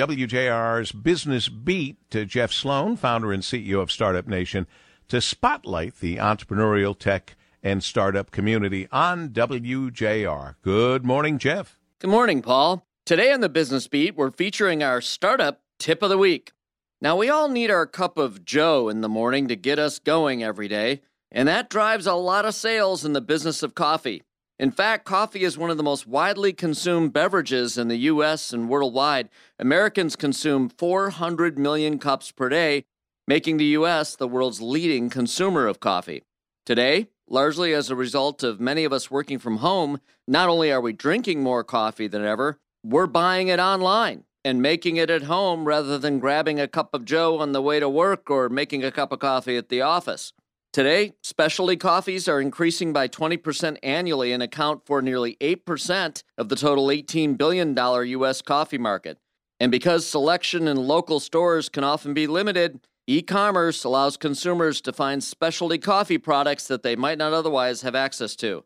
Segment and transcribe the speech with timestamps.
[0.00, 4.66] WJR's Business Beat to Jeff Sloan, founder and CEO of Startup Nation,
[5.08, 10.54] to spotlight the entrepreneurial tech and startup community on WJR.
[10.62, 11.78] Good morning, Jeff.
[11.98, 12.86] Good morning, Paul.
[13.04, 16.52] Today on the Business Beat, we're featuring our startup tip of the week.
[17.02, 20.42] Now, we all need our cup of Joe in the morning to get us going
[20.42, 24.22] every day, and that drives a lot of sales in the business of coffee.
[24.60, 28.68] In fact, coffee is one of the most widely consumed beverages in the US and
[28.68, 29.30] worldwide.
[29.58, 32.84] Americans consume 400 million cups per day,
[33.26, 36.24] making the US the world's leading consumer of coffee.
[36.66, 40.82] Today, largely as a result of many of us working from home, not only are
[40.82, 45.64] we drinking more coffee than ever, we're buying it online and making it at home
[45.64, 48.92] rather than grabbing a cup of joe on the way to work or making a
[48.92, 50.34] cup of coffee at the office.
[50.72, 56.54] Today, specialty coffees are increasing by 20% annually and account for nearly 8% of the
[56.54, 58.40] total $18 billion U.S.
[58.40, 59.18] coffee market.
[59.58, 64.92] And because selection in local stores can often be limited, e commerce allows consumers to
[64.92, 68.64] find specialty coffee products that they might not otherwise have access to.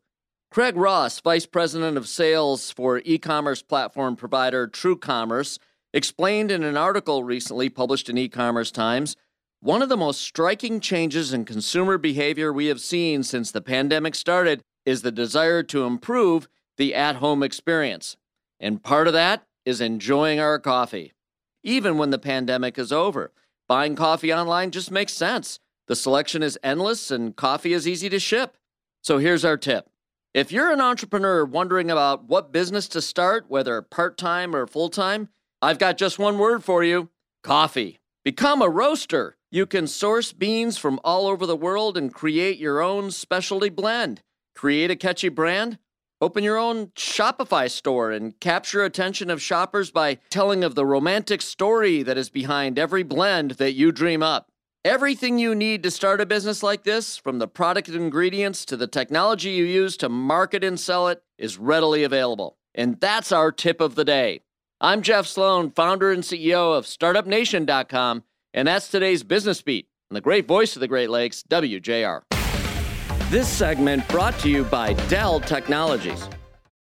[0.51, 5.59] Craig Ross, Vice President of Sales for e commerce platform provider TrueCommerce,
[5.95, 9.17] explained in an article recently published in E Commerce Times
[9.65, 14.15] one of the most striking changes in consumer behavior we have seen since the pandemic
[14.15, 18.19] started is the desire to improve the at home experience.
[18.61, 21.15] And part of that is enjoying our coffee.
[21.63, 23.33] Even when the pandemic is over,
[23.67, 25.59] buying coffee online just makes sense.
[25.87, 28.59] The selection is endless and coffee is easy to ship.
[29.01, 29.89] So here's our tip.
[30.35, 34.91] If you're an entrepreneur wondering about what business to start, whether part time or full
[34.91, 35.31] time,
[35.63, 37.09] I've got just one word for you
[37.43, 37.99] coffee.
[38.25, 39.39] Become a roaster.
[39.55, 44.21] You can source beans from all over the world and create your own specialty blend.
[44.57, 45.79] Create a catchy brand.
[46.21, 51.41] Open your own Shopify store and capture attention of shoppers by telling of the romantic
[51.41, 54.51] story that is behind every blend that you dream up.
[54.85, 58.89] Everything you need to start a business like this, from the product ingredients to the
[58.89, 62.57] technology you use to market and sell it, is readily available.
[62.75, 64.41] And that's our tip of the day.
[64.81, 68.25] I'm Jeff Sloan, founder and CEO of StartupNation.com
[68.55, 72.23] and that's today's Business Beat on the great voice of the Great Lakes, WJR.
[73.31, 76.29] This segment brought to you by Dell Technologies.